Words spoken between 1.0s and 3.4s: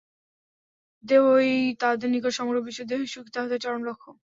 দেহই তাহাদের নিকট সমগ্র বিশ্ব, দেহের সুখই